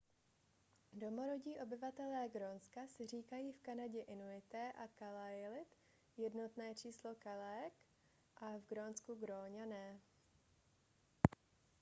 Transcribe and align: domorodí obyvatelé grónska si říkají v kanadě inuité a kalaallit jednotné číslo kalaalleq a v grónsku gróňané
domorodí 0.93 1.59
obyvatelé 1.59 2.29
grónska 2.29 2.87
si 2.87 3.07
říkají 3.07 3.51
v 3.51 3.59
kanadě 3.59 4.01
inuité 4.01 4.71
a 4.71 4.87
kalaallit 4.87 5.67
jednotné 6.17 6.75
číslo 6.75 7.15
kalaalleq 7.19 7.75
a 8.35 8.57
v 8.57 8.67
grónsku 8.69 9.15
gróňané 9.15 9.99